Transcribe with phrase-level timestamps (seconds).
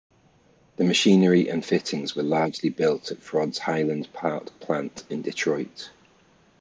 [0.77, 5.91] The machinery and fittings were largely built at Ford's Highland Park plant in Detroit.